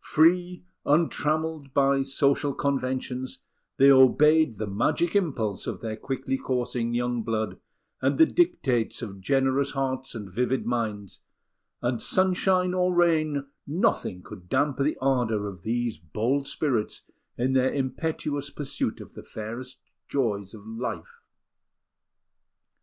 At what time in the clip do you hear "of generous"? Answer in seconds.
9.02-9.72